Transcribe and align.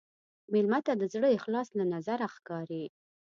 مېلمه 0.51 0.79
ته 0.85 0.93
د 0.97 1.03
زړه 1.13 1.27
اخلاص 1.37 1.67
له 1.77 1.85
نظره 1.93 2.27
ښکاري. 2.35 2.85